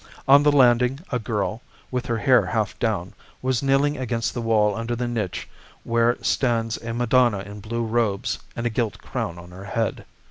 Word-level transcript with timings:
On 0.27 0.41
the 0.41 0.51
landing 0.51 1.01
a 1.11 1.19
girl, 1.19 1.61
with 1.91 2.07
her 2.07 2.17
hair 2.17 2.47
half 2.47 2.73
down, 2.79 3.13
was 3.43 3.61
kneeling 3.61 3.97
against 3.97 4.33
the 4.33 4.41
wall 4.41 4.73
under 4.73 4.95
the 4.95 5.07
niche 5.07 5.47
where 5.83 6.17
stands 6.23 6.77
a 6.77 6.91
Madonna 6.91 7.41
in 7.41 7.59
blue 7.59 7.83
robes 7.85 8.39
and 8.55 8.65
a 8.65 8.71
gilt 8.71 8.97
crown 8.97 9.37
on 9.37 9.51
her 9.51 9.65
head. 9.65 10.05